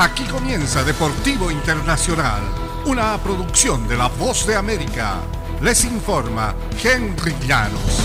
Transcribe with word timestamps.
Aquí 0.00 0.22
comienza 0.26 0.84
Deportivo 0.84 1.50
Internacional, 1.50 2.40
una 2.86 3.18
producción 3.18 3.88
de 3.88 3.96
La 3.96 4.06
Voz 4.06 4.46
de 4.46 4.54
América. 4.54 5.16
Les 5.60 5.84
informa 5.84 6.54
Henry 6.80 7.34
Llanos. 7.44 7.98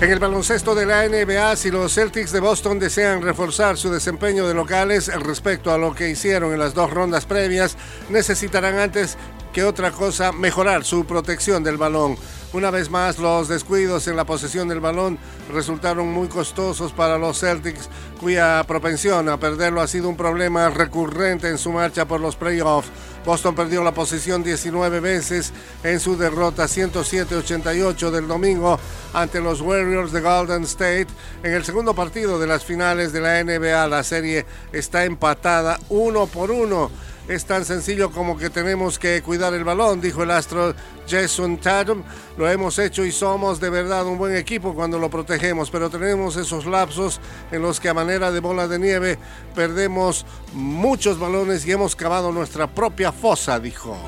En 0.00 0.12
el 0.12 0.20
baloncesto 0.20 0.76
de 0.76 0.86
la 0.86 1.08
NBA, 1.08 1.56
si 1.56 1.72
los 1.72 1.92
Celtics 1.92 2.30
de 2.30 2.38
Boston 2.38 2.78
desean 2.78 3.20
reforzar 3.20 3.76
su 3.76 3.90
desempeño 3.90 4.46
de 4.46 4.54
locales 4.54 5.08
respecto 5.08 5.72
a 5.72 5.78
lo 5.78 5.92
que 5.92 6.08
hicieron 6.08 6.52
en 6.52 6.60
las 6.60 6.74
dos 6.74 6.92
rondas 6.92 7.26
previas, 7.26 7.76
necesitarán 8.08 8.78
antes 8.78 9.18
que 9.52 9.64
otra 9.64 9.90
cosa 9.90 10.30
mejorar 10.30 10.84
su 10.84 11.04
protección 11.04 11.64
del 11.64 11.78
balón. 11.78 12.16
Una 12.56 12.70
vez 12.70 12.88
más, 12.88 13.18
los 13.18 13.48
descuidos 13.48 14.08
en 14.08 14.16
la 14.16 14.24
posesión 14.24 14.66
del 14.66 14.80
balón 14.80 15.18
resultaron 15.52 16.10
muy 16.10 16.26
costosos 16.26 16.90
para 16.90 17.18
los 17.18 17.40
Celtics, 17.40 17.90
cuya 18.18 18.64
propensión 18.66 19.28
a 19.28 19.38
perderlo 19.38 19.82
ha 19.82 19.86
sido 19.86 20.08
un 20.08 20.16
problema 20.16 20.70
recurrente 20.70 21.50
en 21.50 21.58
su 21.58 21.70
marcha 21.70 22.06
por 22.06 22.18
los 22.18 22.34
playoffs. 22.34 22.88
Boston 23.26 23.54
perdió 23.54 23.84
la 23.84 23.92
posesión 23.92 24.42
19 24.42 25.00
veces 25.00 25.52
en 25.84 26.00
su 26.00 26.16
derrota 26.16 26.64
107-88 26.64 28.10
del 28.10 28.26
domingo 28.26 28.80
ante 29.12 29.42
los 29.42 29.60
Warriors 29.60 30.12
de 30.12 30.22
Golden 30.22 30.62
State. 30.62 31.08
En 31.42 31.52
el 31.52 31.62
segundo 31.62 31.92
partido 31.92 32.38
de 32.38 32.46
las 32.46 32.64
finales 32.64 33.12
de 33.12 33.20
la 33.20 33.44
NBA, 33.44 33.86
la 33.86 34.02
serie 34.02 34.46
está 34.72 35.04
empatada 35.04 35.78
uno 35.90 36.26
por 36.26 36.50
uno. 36.50 36.90
Es 37.28 37.44
tan 37.44 37.64
sencillo 37.64 38.12
como 38.12 38.38
que 38.38 38.50
tenemos 38.50 39.00
que 39.00 39.20
cuidar 39.20 39.52
el 39.52 39.64
balón, 39.64 40.00
dijo 40.00 40.22
el 40.22 40.30
astro 40.30 40.74
Jason 41.08 41.58
Tatum. 41.58 42.04
Lo 42.38 42.48
hemos 42.48 42.78
hecho 42.78 43.04
y 43.04 43.10
somos 43.10 43.58
de 43.58 43.68
verdad 43.68 44.06
un 44.06 44.16
buen 44.16 44.36
equipo 44.36 44.74
cuando 44.74 44.96
lo 44.98 45.10
protegemos, 45.10 45.68
pero 45.70 45.90
tenemos 45.90 46.36
esos 46.36 46.66
lapsos 46.66 47.20
en 47.50 47.62
los 47.62 47.80
que 47.80 47.88
a 47.88 47.94
manera 47.94 48.30
de 48.30 48.38
bola 48.38 48.68
de 48.68 48.78
nieve 48.78 49.18
perdemos 49.56 50.24
muchos 50.52 51.18
balones 51.18 51.66
y 51.66 51.72
hemos 51.72 51.96
cavado 51.96 52.30
nuestra 52.30 52.68
propia 52.68 53.10
fosa, 53.10 53.58
dijo. 53.58 53.98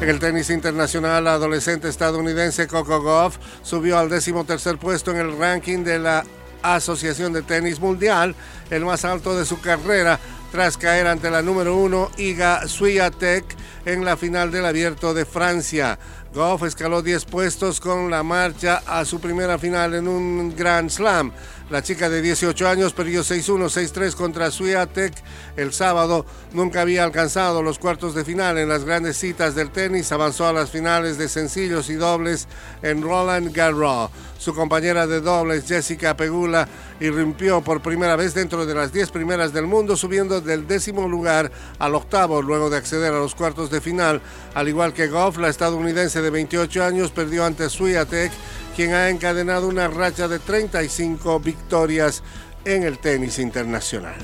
En 0.00 0.08
el 0.08 0.20
tenis 0.20 0.50
internacional, 0.50 1.24
la 1.24 1.34
adolescente 1.34 1.88
estadounidense 1.88 2.68
Coco 2.68 3.00
Goff 3.02 3.38
subió 3.62 3.98
al 3.98 4.08
décimo 4.08 4.44
tercer 4.44 4.78
puesto 4.78 5.10
en 5.10 5.16
el 5.16 5.36
ranking 5.36 5.82
de 5.84 5.98
la 5.98 6.24
Asociación 6.62 7.32
de 7.32 7.42
Tenis 7.42 7.80
Mundial, 7.80 8.34
el 8.70 8.84
más 8.84 9.04
alto 9.04 9.36
de 9.36 9.44
su 9.44 9.60
carrera, 9.60 10.18
tras 10.50 10.76
caer 10.76 11.06
ante 11.06 11.30
la 11.30 11.40
número 11.40 11.76
uno 11.76 12.10
Iga 12.18 12.68
Swiatek 12.68 13.44
en 13.86 14.04
la 14.04 14.16
final 14.16 14.50
del 14.50 14.66
Abierto 14.66 15.14
de 15.14 15.24
Francia. 15.24 15.98
Goff 16.34 16.62
escaló 16.62 17.02
10 17.02 17.26
puestos 17.26 17.78
con 17.78 18.10
la 18.10 18.22
marcha 18.22 18.82
a 18.86 19.04
su 19.04 19.20
primera 19.20 19.58
final 19.58 19.94
en 19.94 20.08
un 20.08 20.54
Grand 20.56 20.88
Slam. 20.88 21.30
La 21.68 21.82
chica 21.82 22.08
de 22.08 22.22
18 22.22 22.68
años 22.68 22.94
perdió 22.94 23.22
6-1, 23.22 23.68
6-3 23.68 24.14
contra 24.14 24.50
Swiatek 24.50 25.12
el 25.56 25.72
sábado. 25.72 26.24
Nunca 26.52 26.82
había 26.82 27.04
alcanzado 27.04 27.62
los 27.62 27.78
cuartos 27.78 28.14
de 28.14 28.24
final 28.24 28.56
en 28.58 28.68
las 28.68 28.84
grandes 28.84 29.18
citas 29.18 29.54
del 29.54 29.70
tenis. 29.70 30.10
Avanzó 30.12 30.46
a 30.46 30.52
las 30.52 30.70
finales 30.70 31.18
de 31.18 31.28
sencillos 31.28 31.90
y 31.90 31.94
dobles 31.94 32.48
en 32.82 33.02
Roland 33.02 33.52
Garros. 33.52 34.10
Su 34.42 34.54
compañera 34.54 35.06
de 35.06 35.20
dobles, 35.20 35.68
Jessica 35.68 36.16
Pegula, 36.16 36.66
irrumpió 36.98 37.60
por 37.60 37.80
primera 37.80 38.16
vez 38.16 38.34
dentro 38.34 38.66
de 38.66 38.74
las 38.74 38.92
10 38.92 39.12
primeras 39.12 39.52
del 39.52 39.68
mundo, 39.68 39.96
subiendo 39.96 40.40
del 40.40 40.66
décimo 40.66 41.06
lugar 41.06 41.52
al 41.78 41.94
octavo 41.94 42.42
luego 42.42 42.68
de 42.68 42.76
acceder 42.76 43.14
a 43.14 43.20
los 43.20 43.36
cuartos 43.36 43.70
de 43.70 43.80
final. 43.80 44.20
Al 44.54 44.68
igual 44.68 44.94
que 44.94 45.06
Goff, 45.06 45.38
la 45.38 45.48
estadounidense 45.48 46.20
de 46.20 46.30
28 46.30 46.82
años 46.82 47.12
perdió 47.12 47.44
ante 47.44 47.70
Swiatek, 47.70 48.32
quien 48.74 48.94
ha 48.94 49.10
encadenado 49.10 49.68
una 49.68 49.86
racha 49.86 50.26
de 50.26 50.40
35 50.40 51.38
victorias 51.38 52.24
en 52.64 52.82
el 52.82 52.98
tenis 52.98 53.38
internacional. 53.38 54.16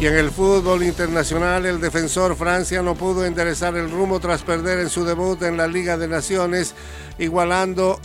Y 0.00 0.06
en 0.06 0.16
el 0.16 0.30
fútbol 0.30 0.82
internacional, 0.82 1.64
el 1.66 1.80
defensor 1.80 2.36
Francia 2.36 2.82
no 2.82 2.94
pudo 2.94 3.24
enderezar 3.24 3.76
el 3.76 3.90
rumbo 3.90 4.20
tras 4.20 4.42
perder 4.42 4.80
en 4.80 4.90
su 4.90 5.04
debut 5.04 5.40
en 5.42 5.56
la 5.56 5.66
Liga 5.66 5.96
de 5.96 6.08
Naciones, 6.08 6.74
igualando 7.18 8.00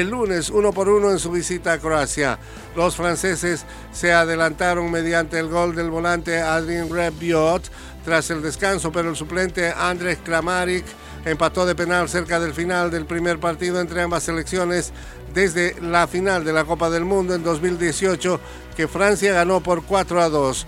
el 0.00 0.10
lunes 0.10 0.50
uno 0.50 0.72
por 0.72 0.88
uno 0.88 1.10
en 1.10 1.20
su 1.20 1.30
visita 1.30 1.74
a 1.74 1.78
Croacia. 1.78 2.38
Los 2.74 2.96
franceses 2.96 3.64
se 3.92 4.12
adelantaron 4.12 4.90
mediante 4.90 5.38
el 5.38 5.48
gol 5.48 5.74
del 5.76 5.90
volante 5.90 6.40
Adrien 6.40 6.90
Rebiot 6.90 7.62
tras 8.04 8.28
el 8.30 8.42
descanso, 8.42 8.90
pero 8.90 9.10
el 9.10 9.16
suplente 9.16 9.72
Andrés 9.72 10.18
Kramaric 10.24 10.84
empató 11.24 11.64
de 11.64 11.76
penal 11.76 12.08
cerca 12.08 12.40
del 12.40 12.54
final 12.54 12.90
del 12.90 13.06
primer 13.06 13.38
partido 13.38 13.80
entre 13.80 14.02
ambas 14.02 14.24
selecciones 14.24 14.92
desde 15.32 15.80
la 15.80 16.08
final 16.08 16.44
de 16.44 16.52
la 16.52 16.64
Copa 16.64 16.90
del 16.90 17.04
Mundo 17.04 17.34
en 17.34 17.44
2018 17.44 18.40
que 18.76 18.88
Francia 18.88 19.32
ganó 19.32 19.60
por 19.60 19.84
4 19.84 20.20
a 20.20 20.28
2. 20.28 20.66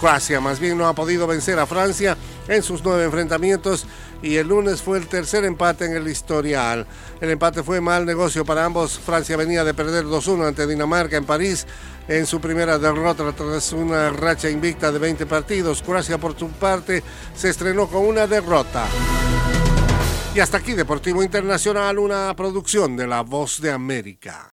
Croacia 0.00 0.40
más 0.40 0.60
bien 0.60 0.76
no 0.76 0.86
ha 0.86 0.94
podido 0.94 1.26
vencer 1.26 1.58
a 1.58 1.66
Francia 1.66 2.16
en 2.48 2.62
sus 2.62 2.82
nueve 2.84 3.04
enfrentamientos 3.04 3.86
y 4.22 4.36
el 4.36 4.48
lunes 4.48 4.82
fue 4.82 4.98
el 4.98 5.06
tercer 5.06 5.44
empate 5.44 5.84
en 5.84 5.96
el 5.96 6.08
historial. 6.08 6.86
El 7.20 7.30
empate 7.30 7.62
fue 7.62 7.80
mal 7.80 8.06
negocio 8.06 8.44
para 8.44 8.64
ambos. 8.64 8.98
Francia 8.98 9.36
venía 9.36 9.64
de 9.64 9.74
perder 9.74 10.04
2-1 10.04 10.48
ante 10.48 10.66
Dinamarca 10.66 11.16
en 11.16 11.24
París 11.24 11.66
en 12.08 12.26
su 12.26 12.40
primera 12.40 12.78
derrota 12.78 13.32
tras 13.32 13.72
una 13.72 14.10
racha 14.10 14.48
invicta 14.48 14.92
de 14.92 14.98
20 14.98 15.26
partidos. 15.26 15.82
Croacia 15.82 16.18
por 16.18 16.38
su 16.38 16.48
parte 16.48 17.02
se 17.34 17.50
estrenó 17.50 17.88
con 17.88 18.06
una 18.06 18.26
derrota. 18.26 18.86
Y 20.34 20.40
hasta 20.40 20.56
aquí 20.56 20.72
Deportivo 20.72 21.22
Internacional, 21.22 21.98
una 21.98 22.34
producción 22.34 22.96
de 22.96 23.06
La 23.06 23.20
Voz 23.20 23.60
de 23.60 23.70
América. 23.70 24.50